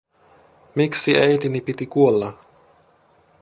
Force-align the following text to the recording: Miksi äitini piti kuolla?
Miksi 0.75 1.17
äitini 1.17 1.61
piti 1.61 1.85
kuolla? 1.87 2.37